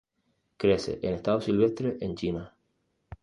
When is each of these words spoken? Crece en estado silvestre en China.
Crece 0.57 0.97
en 1.03 1.13
estado 1.13 1.39
silvestre 1.41 1.97
en 2.01 2.15
China. 2.15 2.57